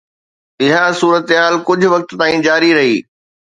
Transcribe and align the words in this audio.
اها 0.63 0.83
صورتحال 0.99 1.53
ڪجهه 1.67 1.89
وقت 1.93 2.09
تائين 2.19 2.39
جاري 2.47 2.71
رهي. 2.77 2.97